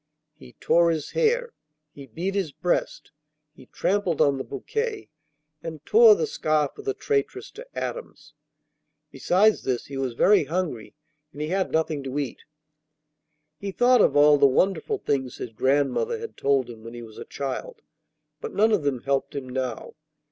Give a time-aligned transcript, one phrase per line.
[0.33, 1.53] He tore his hair,
[1.93, 3.11] he beat his breast,
[3.53, 5.09] he trampled on the bouquet,
[5.61, 8.33] and tore the scarf of the traitress to atoms.
[9.11, 10.95] Besides this he was very hungry,
[11.31, 12.41] and he had nothing to eat.
[13.59, 17.19] He thought of all the wonderful things his grandmother had told him when he was
[17.19, 17.83] a child,
[18.39, 19.93] but none of them helped him now.